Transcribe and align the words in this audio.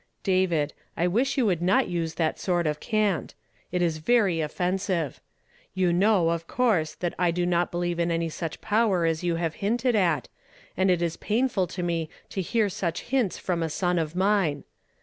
"David, 0.33 0.73
I 0.97 1.05
wish 1.05 1.37
you 1.37 1.45
would 1.45 1.61
not 1.61 1.87
use 1.87 2.15
that 2.15 2.39
sort 2.39 2.65
of 2.65 2.79
cant; 2.79 3.35
it 3.71 3.83
is 3.83 3.99
very 3.99 4.41
offensive. 4.41 5.21
You 5.75 5.93
know, 5.93 6.29
of 6.31 6.47
course, 6.47 6.95
that 6.95 7.13
I 7.19 7.29
do 7.29 7.45
not 7.45 7.71
beheve 7.71 7.99
in 7.99 8.09
any 8.09 8.27
such 8.27 8.61
power 8.61 9.05
as 9.05 9.23
you 9.23 9.35
have 9.35 9.57
liinted 9.57 9.93
at, 9.93 10.27
and 10.75 10.89
it 10.89 11.03
is 11.03 11.17
painful 11.17 11.67
to 11.67 11.83
me 11.83 12.09
to 12.29 12.41
hear 12.41 12.67
such 12.67 13.01
hints 13.13 13.37
from 13.37 13.61
a 13.61 13.69
son 13.69 13.99
of 13.99 14.15
mine. 14.15 14.63